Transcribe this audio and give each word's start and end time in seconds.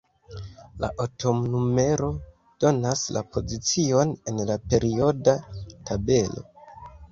La 0.83 0.87
atomnumero 1.03 2.09
donas 2.65 3.05
la 3.19 3.23
pozicion 3.37 4.17
en 4.33 4.43
la 4.53 4.59
perioda 4.75 5.39
tabelo. 5.93 6.47